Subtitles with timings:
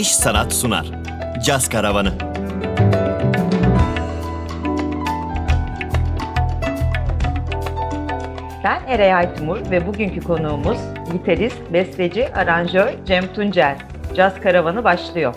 [0.00, 0.86] İş Sanat sunar.
[1.44, 2.12] Caz Karavanı.
[8.64, 10.78] Ben Eray Aytumur ve bugünkü konuğumuz
[11.12, 13.78] gitarist, besteci, aranjör Cem Tuncel.
[14.16, 15.34] Caz Karavanı başlıyor.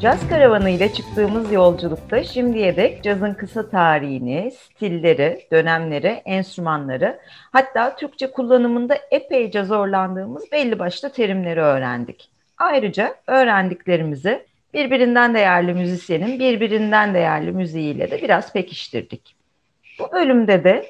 [0.00, 7.20] Caz Karavanı ile çıktığımız yolculukta şimdiye dek cazın kısa tarihini, stilleri, dönemleri, enstrümanları,
[7.52, 12.30] hatta Türkçe kullanımında epeyce zorlandığımız belli başlı terimleri öğrendik.
[12.58, 19.36] Ayrıca öğrendiklerimizi birbirinden değerli müzisyenin birbirinden değerli müziğiyle de biraz pekiştirdik.
[19.98, 20.86] Bu bölümde de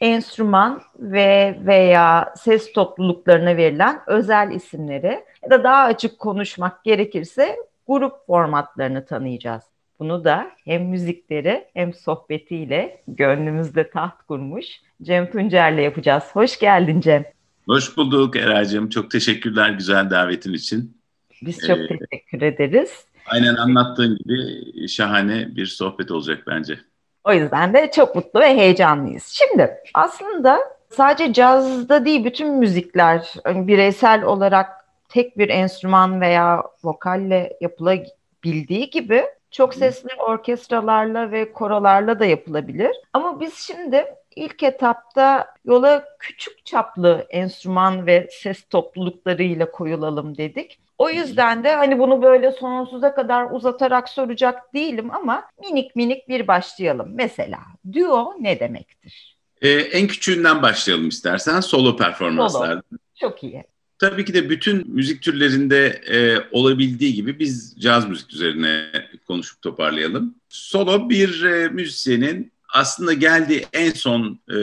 [0.00, 7.56] enstrüman ve veya ses topluluklarına verilen özel isimleri ya da daha açık konuşmak gerekirse
[7.88, 9.62] grup formatlarını tanıyacağız.
[9.98, 14.66] Bunu da hem müzikleri hem sohbetiyle gönlümüzde taht kurmuş
[15.02, 16.24] Cem Tuncer'le yapacağız.
[16.32, 17.24] Hoş geldin Cem.
[17.66, 18.88] Hoş bulduk Eray'cığım.
[18.88, 20.98] Çok teşekkürler güzel davetin için.
[21.42, 23.04] Biz çok ee, teşekkür ederiz.
[23.26, 26.78] Aynen anlattığın gibi şahane bir sohbet olacak bence.
[27.24, 29.26] O yüzden de çok mutlu ve heyecanlıyız.
[29.26, 30.58] Şimdi aslında
[30.90, 34.77] sadece cazda değil bütün müzikler bireysel olarak
[35.18, 42.96] tek bir enstrüman veya vokalle yapılabildiği gibi çok sesli orkestralarla ve korolarla da yapılabilir.
[43.12, 44.04] Ama biz şimdi
[44.36, 50.78] ilk etapta yola küçük çaplı enstrüman ve ses topluluklarıyla koyulalım dedik.
[50.98, 56.48] O yüzden de hani bunu böyle sonsuza kadar uzatarak soracak değilim ama minik minik bir
[56.48, 57.08] başlayalım.
[57.14, 57.58] Mesela
[57.92, 59.36] duo ne demektir?
[59.62, 62.68] Ee, en küçüğünden başlayalım istersen solo performanslar.
[62.68, 62.80] Solo.
[63.14, 63.64] Çok iyi.
[63.98, 68.90] Tabii ki de bütün müzik türlerinde e, olabildiği gibi biz caz müzik üzerine
[69.26, 70.34] konuşup toparlayalım.
[70.48, 74.54] Solo bir e, müzisyenin aslında geldiği en son e,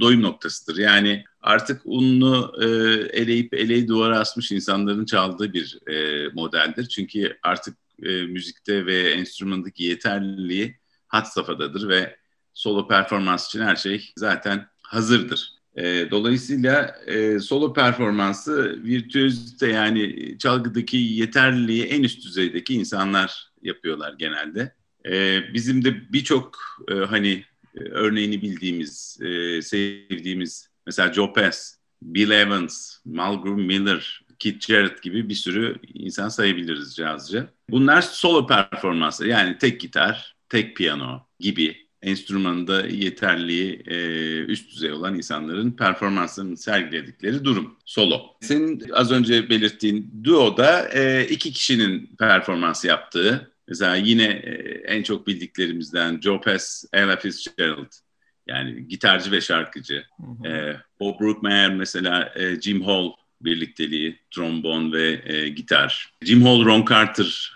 [0.00, 0.76] doyum noktasıdır.
[0.76, 2.66] Yani artık ununu e,
[3.20, 6.88] eleyip eleyi duvara asmış insanların çaldığı bir e, modeldir.
[6.88, 12.16] Çünkü artık e, müzikte ve enstrümandaki yeterliliği hat safhadadır ve
[12.54, 15.53] solo performans için her şey zaten hazırdır.
[15.76, 24.74] E, dolayısıyla e, solo performansı virtüözite yani çalgıdaki yeterliliği en üst düzeydeki insanlar yapıyorlar genelde.
[25.06, 26.58] E, bizim de birçok
[26.88, 27.44] e, hani
[27.76, 35.28] e, örneğini bildiğimiz, e, sevdiğimiz mesela Joe Pass, Bill Evans, Malcolm Miller, Keith Jarrett gibi
[35.28, 37.48] bir sürü insan sayabiliriz cazcı.
[37.70, 43.96] Bunlar solo performansı yani tek gitar, tek piyano gibi enstrümanında yeterliği e,
[44.44, 47.76] üst düzey olan insanların performanslarını sergiledikleri durum.
[47.84, 48.20] Solo.
[48.40, 54.50] Senin az önce belirttiğin duoda e, iki kişinin performans yaptığı Mesela yine e,
[54.86, 57.92] en çok bildiklerimizden Joe Pass, Ella Fitzgerald.
[58.46, 60.04] Yani gitarcı ve şarkıcı.
[60.16, 60.48] Hı hı.
[60.48, 66.12] E, Bob Brookmeyer mesela e, Jim Hall birlikteliği, trombon ve e, gitar.
[66.22, 67.54] Jim Hall, Ron Carter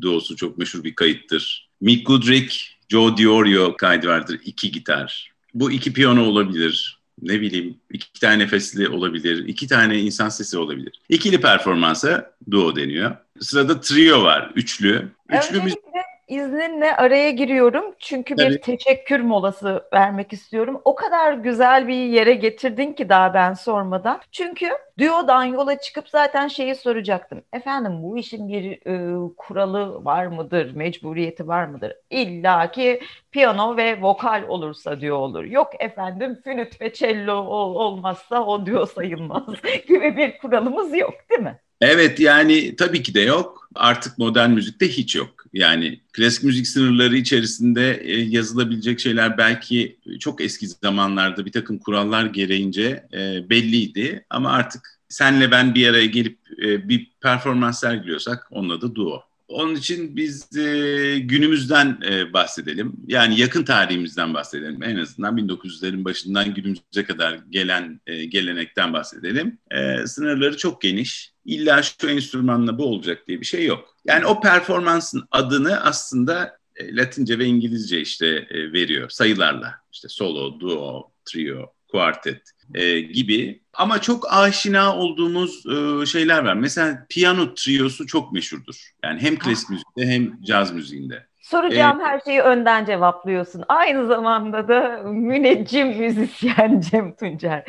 [0.00, 1.70] duosu çok meşhur bir kayıttır.
[1.80, 2.56] Mick Goodrick,
[2.92, 4.40] Joe Diorio kaydı vardır.
[4.44, 5.32] iki gitar.
[5.54, 6.98] Bu iki piyano olabilir.
[7.22, 9.44] Ne bileyim iki tane nefesli olabilir.
[9.46, 10.92] iki tane insan sesi olabilir.
[11.08, 13.16] İkili performansa duo deniyor.
[13.40, 15.08] Sırada trio var, üçlü.
[15.28, 16.01] Üçlü Öncelikle
[16.32, 20.80] izninle araya giriyorum çünkü bir teşekkür molası vermek istiyorum.
[20.84, 24.20] O kadar güzel bir yere getirdin ki daha ben sormadan.
[24.32, 27.42] Çünkü Duo'dan yola çıkıp zaten şeyi soracaktım.
[27.52, 31.92] Efendim bu işin bir e, kuralı var mıdır, mecburiyeti var mıdır?
[32.10, 33.00] İlla ki
[33.30, 35.44] piyano ve vokal olursa diyor olur.
[35.44, 39.44] Yok efendim flüt ve cello ol, olmazsa o diyor sayılmaz
[39.88, 41.60] gibi bir kuralımız yok değil mi?
[41.82, 43.68] Evet yani tabii ki de yok.
[43.74, 45.44] Artık modern müzikte hiç yok.
[45.52, 52.26] Yani klasik müzik sınırları içerisinde e, yazılabilecek şeyler belki çok eski zamanlarda bir takım kurallar
[52.26, 54.24] gereğince e, belliydi.
[54.30, 59.22] Ama artık senle ben bir araya gelip e, bir performans sergiliyorsak onunla da duo.
[59.48, 62.92] Onun için biz e, günümüzden e, bahsedelim.
[63.06, 64.82] Yani yakın tarihimizden bahsedelim.
[64.82, 69.58] En azından 1900'lerin başından günümüze kadar gelen e, gelenekten bahsedelim.
[69.70, 71.31] E, sınırları çok geniş.
[71.44, 73.96] İlla şu enstrümanla bu olacak diye bir şey yok.
[74.04, 79.74] Yani o performansın adını aslında e, Latince ve İngilizce işte e, veriyor sayılarla.
[79.92, 82.42] İşte solo, duo, trio, quartet
[82.74, 83.62] e, gibi.
[83.72, 86.54] Ama çok aşina olduğumuz e, şeyler var.
[86.54, 88.90] Mesela piyano triosu çok meşhurdur.
[89.04, 91.26] Yani hem klasik müzikte hem caz müziğinde.
[91.42, 93.64] Soracağım ee, her şeyi önden cevaplıyorsun.
[93.68, 97.64] Aynı zamanda da müneccim müzisyen Cem Tuncer.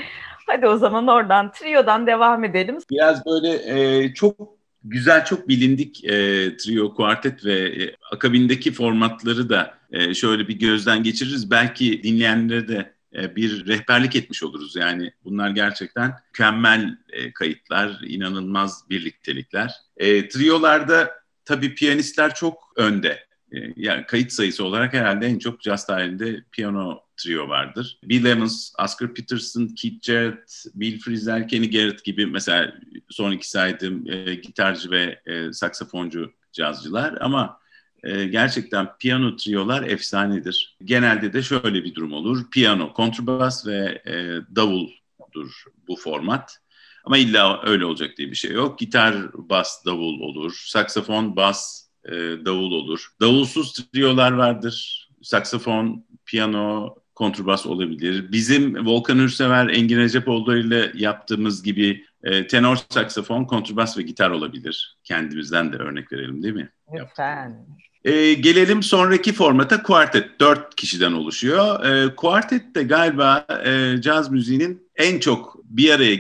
[0.54, 2.78] Hadi o zaman oradan, trio'dan devam edelim.
[2.92, 4.38] Biraz böyle e, çok
[4.84, 6.10] güzel, çok bilindik e,
[6.58, 11.52] trio, kuartet ve e, akabindeki formatları da e, şöyle bir gözden geçiririz.
[11.52, 14.76] Belki dinleyenlere de e, bir rehberlik etmiş oluruz.
[14.76, 19.72] Yani bunlar gerçekten mükemmel e, kayıtlar, inanılmaz birliktelikler.
[19.98, 21.12] E, triolarda
[21.46, 23.20] tabii piyanistler çok önde.
[23.52, 28.00] E, yani kayıt sayısı olarak herhalde en çok jazz tarihinde piyano trio vardır.
[28.04, 32.74] Bill Evans, Oscar Peterson, Keith Jarrett, Bill Frisell, Kenny Garrett gibi mesela
[33.10, 37.60] son iki saydığım e, gitarcı ve e, saksafoncu cazcılar ama
[38.04, 40.78] e, gerçekten piyano triolar efsanedir.
[40.84, 42.52] Genelde de şöyle bir durum olur.
[42.52, 44.14] Piyano, kontrbas ve e,
[44.56, 46.60] davuldur bu format.
[47.04, 48.80] Ama illa öyle olacak diye bir şey yok.
[48.80, 50.64] Gitar, bas, davul olur.
[50.66, 52.12] Saksafon, bas, e,
[52.46, 53.08] davul olur.
[53.22, 55.08] Davulsuz triolar vardır.
[55.22, 58.32] Saksafon, piyano, kontrbas olabilir.
[58.32, 64.98] Bizim Volkan Ürsever, Engin Recepoğlu ile yaptığımız gibi e, tenor saksafon, kontrbas ve gitar olabilir.
[65.04, 66.70] Kendimizden de örnek verelim değil mi?
[66.94, 67.66] Lütfen.
[68.06, 70.40] E, gelelim sonraki formata kuartet.
[70.40, 71.86] Dört kişiden oluşuyor.
[71.86, 76.18] E, kuartet de galiba e, caz müziğinin en çok bir araya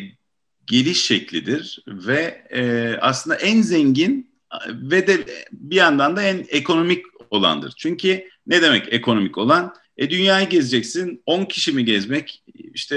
[0.65, 4.33] geliş şeklidir ve e, aslında en zengin
[4.67, 7.73] ve de bir yandan da en ekonomik olandır.
[7.77, 9.73] Çünkü ne demek ekonomik olan?
[9.97, 11.21] E, dünyayı gezeceksin.
[11.25, 12.43] 10 kişi mi gezmek,
[12.73, 12.95] işte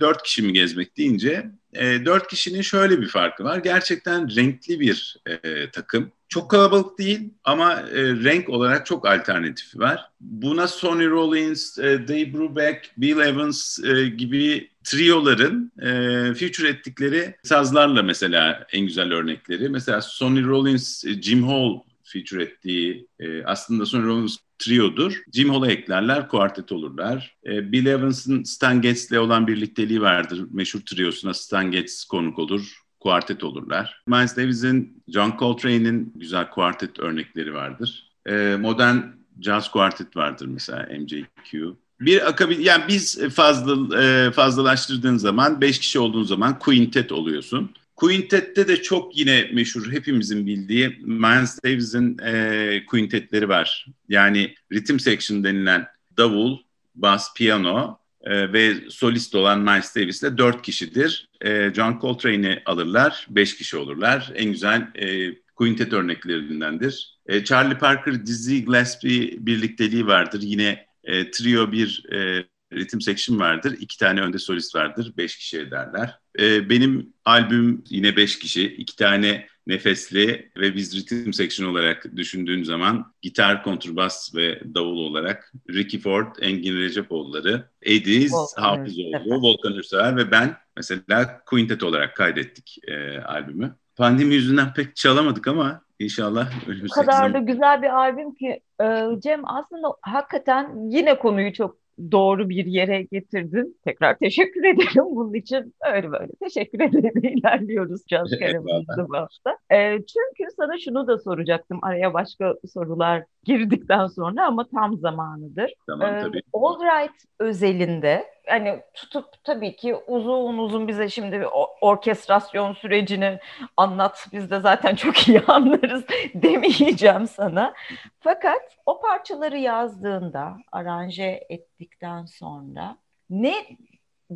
[0.00, 3.58] 4 kişi mi gezmek deyince e, 4 kişinin şöyle bir farkı var.
[3.58, 6.12] Gerçekten renkli bir e, takım.
[6.28, 10.10] Çok kalabalık değil ama e, renk olarak çok alternatifi var.
[10.20, 15.90] Buna Sonny Rollins, e, Dave Brubeck, Bill Evans e, gibi trioların e,
[16.34, 19.68] feature ettikleri sazlarla mesela en güzel örnekleri.
[19.68, 25.22] Mesela Sonny Rollins, e, Jim Hall feature ettiği e, aslında Sonny Rollins triodur.
[25.32, 27.36] Jim Hall'a eklerler, kuartet olurlar.
[27.46, 30.46] E, Bill Evans'ın Stan Getz'le olan birlikteliği vardır.
[30.50, 34.02] Meşhur triosuna Stan Getz konuk olur kuartet olurlar.
[34.06, 38.10] Miles Davis'in, John Coltrane'in güzel kuartet örnekleri vardır.
[38.26, 38.96] E, modern
[39.40, 41.76] jazz kuartet vardır mesela MJQ.
[42.00, 47.70] Bir akabil yani biz fazla e, fazlalaştırdığın zaman beş kişi olduğun zaman quintet oluyorsun.
[47.98, 53.86] Quintet'te de çok yine meşhur hepimizin bildiği Miles Davis'in e, quintetleri var.
[54.08, 55.86] Yani ritim section denilen
[56.16, 56.58] davul,
[56.94, 61.28] bas, piyano e, ve solist olan Miles Davis ile dört kişidir.
[61.40, 64.32] E, John Coltrane'i alırlar, beş kişi olurlar.
[64.34, 67.18] En güzel e, quintet örneklerindendir.
[67.26, 70.40] E, Charlie Parker, Dizzy Gillespie birlikteliği vardır.
[70.42, 73.76] Yine e, trio bir e, ritim section vardır.
[73.80, 75.12] İki tane önde solist vardır.
[75.16, 76.18] Beş kişi ederler.
[76.38, 78.66] E, benim albüm yine beş kişi.
[78.66, 85.52] iki tane nefesli ve biz ritim section olarak düşündüğün zaman gitar, kontrbas ve davul olarak
[85.70, 93.18] Ricky Ford, Engin Recepoğulları, Ediz, Hafızoğlu, Volkan Ürsever ve ben mesela quintet olarak kaydettik e,
[93.20, 93.76] albümü.
[93.96, 96.50] Pandemi yüzünden pek çalamadık ama İnşallah
[96.90, 101.76] O kadar da güzel bir albüm ki e, Cem aslında hakikaten yine konuyu çok
[102.12, 103.76] doğru bir yere getirdin.
[103.84, 105.74] Tekrar teşekkür ederim bunun için.
[105.94, 107.12] Öyle böyle teşekkür ederim.
[107.38, 109.56] ilerliyoruz Caz Karamız'da bu hafta.
[109.70, 111.78] E, çünkü sana şunu da soracaktım.
[111.82, 115.72] Araya başka sorular girdikten sonra ama tam zamanıdır.
[115.86, 116.42] Tamam ee, tabii.
[116.52, 121.46] All Right özelinde hani tutup tabii ki uzun uzun bize şimdi
[121.80, 123.38] orkestrasyon sürecini
[123.76, 124.26] anlat.
[124.32, 126.04] Biz de zaten çok iyi anlarız
[126.34, 127.74] demeyeceğim sana.
[128.20, 132.96] Fakat o parçaları yazdığında, aranje ettikten sonra
[133.30, 133.54] ne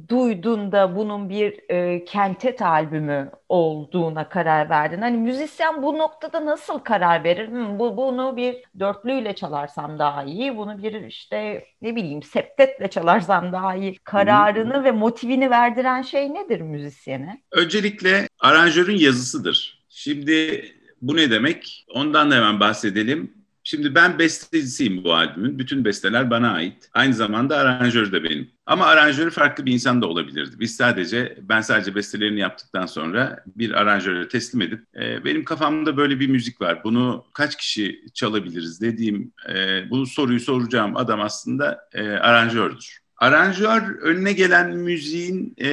[0.09, 5.01] duydun da bunun bir e, kentet albümü olduğuna karar verdin?
[5.01, 7.49] Hani müzisyen bu noktada nasıl karar verir?
[7.49, 13.53] Hmm, bu bunu bir dörtlüyle çalarsam daha iyi, bunu bir işte ne bileyim septetle çalarsam
[13.53, 13.99] daha iyi.
[13.99, 14.85] Kararını hmm.
[14.85, 17.43] ve motivini verdiren şey nedir müzisyene?
[17.53, 19.85] Öncelikle aranjörün yazısıdır.
[19.89, 20.65] Şimdi
[21.03, 21.87] bu ne demek?
[21.95, 23.42] Ondan da hemen bahsedelim.
[23.65, 25.59] Şimdi ben bestecisiyim bu albümün.
[25.59, 26.89] Bütün besteler bana ait.
[26.93, 28.51] Aynı zamanda aranjör de benim.
[28.67, 30.57] Ama aranjörü farklı bir insan da olabilirdi.
[30.61, 36.21] Biz sadece, ben sadece bestelerini yaptıktan sonra bir aranjöre teslim edip e, benim kafamda böyle
[36.21, 36.85] bir müzik var.
[36.85, 43.03] Bunu kaç kişi çalabiliriz dediğim, e, bu soruyu soracağım adam aslında e, aranjördür.
[43.17, 45.71] Aranjör önüne gelen müziğin e,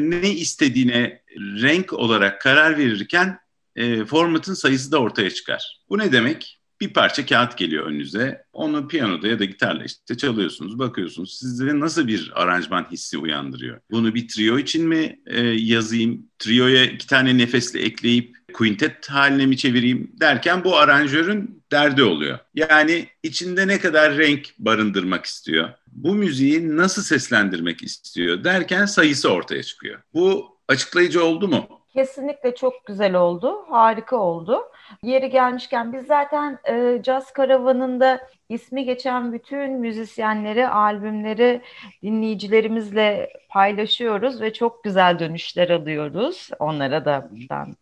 [0.00, 3.38] ne istediğine renk olarak karar verirken
[3.76, 5.80] e, formatın sayısı da ortaya çıkar.
[5.88, 6.60] Bu ne demek?
[6.84, 8.44] Bir parça kağıt geliyor önünüze.
[8.52, 11.38] Onu piyanoda ya da gitarla işte çalıyorsunuz, bakıyorsunuz.
[11.38, 13.80] Sizde nasıl bir aranjman hissi uyandırıyor?
[13.90, 16.26] Bunu bir trio için mi e, yazayım?
[16.38, 22.38] Trioya iki tane nefesli ekleyip quintet haline mi çevireyim derken bu aranjörün derdi oluyor.
[22.54, 25.68] Yani içinde ne kadar renk barındırmak istiyor?
[25.86, 30.00] Bu müziği nasıl seslendirmek istiyor derken sayısı ortaya çıkıyor.
[30.14, 31.83] Bu açıklayıcı oldu mu?
[31.94, 34.62] Kesinlikle çok güzel oldu, harika oldu.
[35.02, 41.62] Yeri gelmişken biz zaten e, Caz Karavanı'nda ismi geçen bütün müzisyenleri, albümleri
[42.02, 46.50] dinleyicilerimizle paylaşıyoruz ve çok güzel dönüşler alıyoruz.
[46.58, 47.76] Onlara da buradan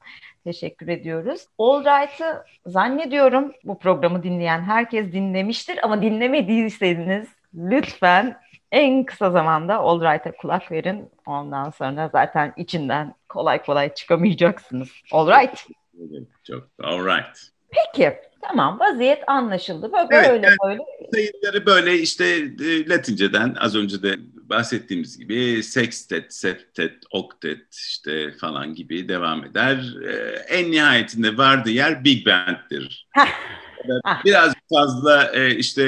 [0.45, 1.47] teşekkür ediyoruz.
[1.59, 8.37] All Right'ı zannediyorum bu programı dinleyen herkes dinlemiştir ama dinlemediyseniz lütfen
[8.73, 11.11] en kısa zamanda All Right'a kulak verin.
[11.27, 14.89] Ondan sonra zaten içinden kolay kolay çıkamayacaksınız.
[15.13, 15.67] All Right.
[16.45, 17.39] Çok all right.
[17.71, 18.17] Peki.
[18.43, 19.93] Tamam vaziyet anlaşıldı.
[19.93, 20.81] Böyle Evet, böyle, yani- böyle.
[21.13, 22.25] Sayıları böyle işte
[22.65, 29.95] e, Latinceden az önce de bahsettiğimiz gibi sextet, septet, oktet işte falan gibi devam eder.
[30.09, 30.13] E,
[30.49, 33.09] en nihayetinde vardığı yer Big Band'dir.
[33.85, 35.83] Evet, Biraz fazla e, işte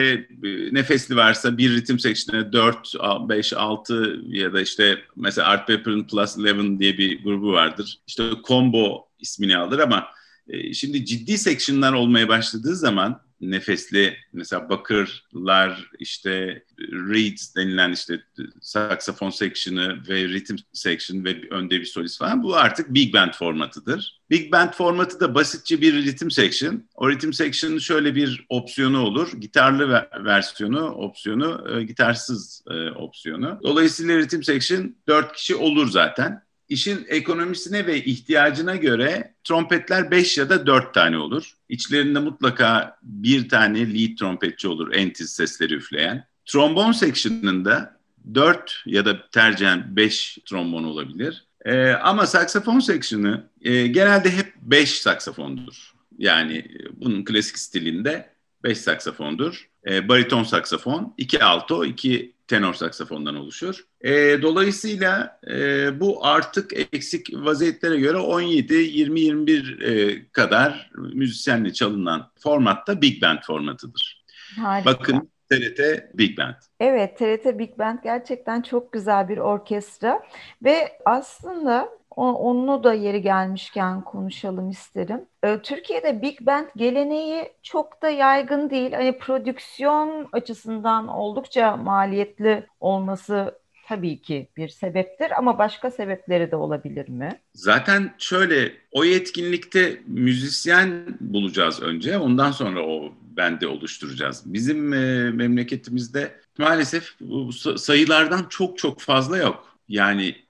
[0.45, 2.95] e, nefesli varsa bir ritim section'e 4,
[3.29, 7.99] 5, 6 ya da işte mesela Art Pepper'ın Plus 11 diye bir grubu vardır.
[8.07, 10.07] İşte combo ismini alır ama
[10.49, 13.21] e, şimdi ciddi section'lar olmaya başladığı zaman
[13.51, 18.21] nefesli mesela bakırlar işte reeds denilen işte
[18.61, 24.21] saksafon section'ı ve ritim section ve önde bir solist falan bu artık big band formatıdır.
[24.31, 26.85] Big band formatı da basitçe bir ritim section.
[26.95, 29.33] O ritim section'ın şöyle bir opsiyonu olur.
[29.41, 33.61] Gitarlı ve- versiyonu, opsiyonu, e, gitarsız e, opsiyonu.
[33.63, 36.44] Dolayısıyla ritim section 4 kişi olur zaten.
[36.69, 41.51] İşin ekonomisine ve ihtiyacına göre trompetler 5 ya da 4 tane olur.
[41.69, 46.27] İçlerinde mutlaka bir tane lead trompetçi olur en tiz sesleri üfleyen.
[46.47, 48.01] Trombon section'ında
[48.35, 51.45] 4 ya da tercihen 5 trombon olabilir.
[51.65, 55.93] Ee, ama saksafon section'ı e, genelde hep 5 saksafondur.
[56.19, 58.31] Yani e, bunun klasik stilinde
[58.65, 59.69] 5 saksafondur.
[59.87, 63.85] E, bariton saksafon, 2 alto, 2 tenor saksafondan oluşur.
[64.01, 73.23] E, dolayısıyla e, bu artık eksik vaziyetlere göre 17-20-21 e, kadar müzisyenle çalınan formatta Big
[73.23, 74.25] Band formatıdır.
[74.57, 74.91] Harika.
[74.91, 75.81] Bakın TRT
[76.15, 76.55] Big Band.
[76.81, 80.23] Evet, TRT Big Band gerçekten çok güzel bir orkestra
[80.65, 85.21] ve aslında onu da yeri gelmişken konuşalım isterim.
[85.45, 88.93] Ee, Türkiye'de Big Band geleneği çok da yaygın değil.
[88.93, 97.09] Hani prodüksiyon açısından oldukça maliyetli olması tabii ki bir sebeptir ama başka sebepleri de olabilir
[97.09, 97.29] mi?
[97.55, 102.19] Zaten şöyle o yetkinlikte müzisyen bulacağız önce.
[102.19, 104.43] Ondan sonra o bende oluşturacağız.
[104.47, 109.77] Bizim e, memleketimizde maalesef bu sa- sayılardan çok çok fazla yok.
[109.89, 110.44] Yani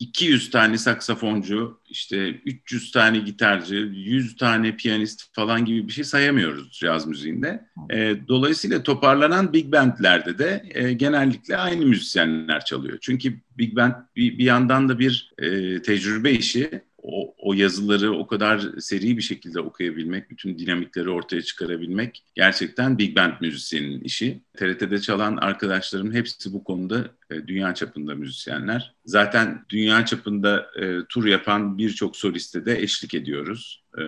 [0.00, 6.72] 200 tane saksafoncu, işte 300 tane gitarcı, 100 tane piyanist falan gibi bir şey sayamıyoruz
[6.72, 7.64] caz müziğinde.
[7.90, 12.98] E, dolayısıyla toparlanan big bandlerde de e, genellikle aynı müzisyenler çalıyor.
[13.00, 16.82] Çünkü big band bir, bir yandan da bir e, tecrübe işi.
[17.02, 23.16] O, o yazıları o kadar seri bir şekilde okuyabilmek, bütün dinamikleri ortaya çıkarabilmek gerçekten big
[23.16, 24.40] band müzisyenin işi.
[24.56, 28.94] TRT'de çalan arkadaşlarım hepsi bu konuda e, dünya çapında müzisyenler.
[29.04, 33.84] Zaten dünya çapında e, tur yapan birçok soliste de eşlik ediyoruz.
[33.98, 34.00] E,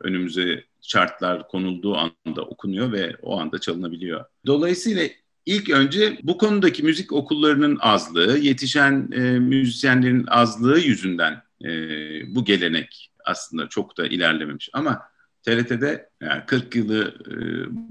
[0.00, 4.24] önümüze chartlar konulduğu anda okunuyor ve o anda çalınabiliyor.
[4.46, 5.08] Dolayısıyla
[5.46, 11.68] ilk önce bu konudaki müzik okullarının azlığı, yetişen e, müzisyenlerin azlığı yüzünden e,
[12.34, 14.70] bu gelenek aslında çok da ilerlememiş.
[14.72, 15.02] Ama
[15.42, 17.36] TRT'de yani 40 yılı e,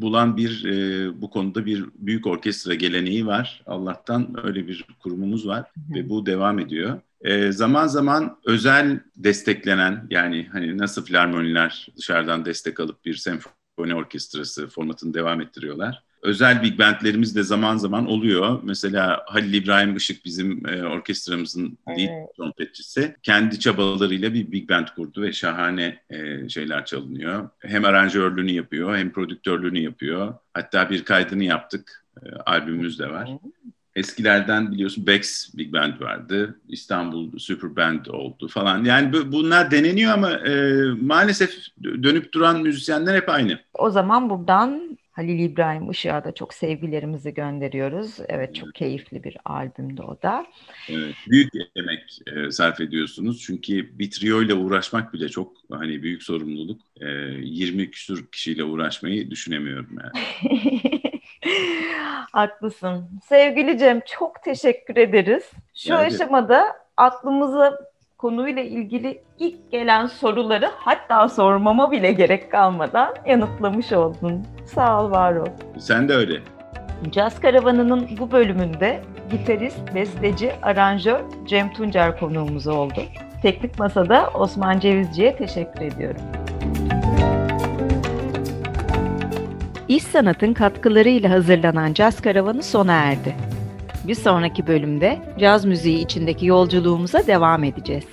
[0.01, 3.63] bulan bir e, bu konuda bir büyük orkestra geleneği var.
[3.65, 7.01] Allah'tan öyle bir kurumumuz var ve bu devam ediyor.
[7.21, 14.67] E, zaman zaman özel desteklenen yani hani nasıl filarmoniler dışarıdan destek alıp bir senfoni orkestrası
[14.67, 16.03] formatını devam ettiriyorlar.
[16.25, 18.59] Özel big bandlerimiz de zaman zaman oluyor.
[18.63, 22.35] Mesela Halil İbrahim Işık bizim e, orkestramızın lead Evet.
[22.37, 23.15] trompetçisi.
[23.23, 27.49] Kendi çabalarıyla bir big band kurdu ve şahane e, şeyler çalınıyor.
[27.59, 30.33] Hem aranjörlüğünü yapıyor hem prodüktörlüğünü yapıyor.
[30.53, 32.05] Hatta bir kaydını yaptık.
[32.25, 33.29] E, albümümüz de var.
[33.95, 36.59] Eskilerden biliyorsun Bex Big Band vardı.
[36.69, 38.83] İstanbul Super Band oldu falan.
[38.83, 43.59] Yani bu- bunlar deneniyor ama e, maalesef dönüp duran müzisyenler hep aynı.
[43.73, 48.17] O zaman buradan Halil İbrahim Işık'a da çok sevgilerimizi gönderiyoruz.
[48.27, 50.45] Evet çok keyifli bir albümdü o da.
[50.89, 53.41] Evet, büyük emek e, sarf ediyorsunuz.
[53.45, 56.81] Çünkü bir trio ile uğraşmak bile çok hani büyük sorumluluk.
[57.01, 60.81] E, 20 küsur kişiyle uğraşmayı düşünemiyorum yani.
[62.31, 63.09] Haklısın.
[63.23, 65.51] Sevgili Cem çok teşekkür ederiz.
[65.75, 66.15] Şu ederim.
[66.15, 66.65] aşamada
[66.97, 67.79] aklımıza
[68.25, 74.43] konuyla ilgili ilk gelen soruları hatta sormama bile gerek kalmadan yanıtlamış oldun.
[74.65, 75.45] Sağ ol, var ol.
[75.79, 76.39] Sen de öyle.
[77.11, 79.01] Caz Karavanı'nın bu bölümünde
[79.31, 83.01] gitarist, besteci, aranjör Cem Tuncer konuğumuz oldu.
[83.41, 86.21] Teknik Masa'da Osman Cevizci'ye teşekkür ediyorum.
[89.87, 93.54] İş Sanat'ın katkılarıyla hazırlanan Caz Karavanı sona erdi.
[94.07, 98.05] Bir sonraki bölümde caz müziği içindeki yolculuğumuza devam edeceğiz.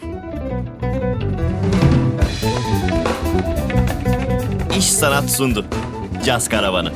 [4.79, 5.65] İş Sanat sundu.
[6.25, 6.93] Caz Karavanı.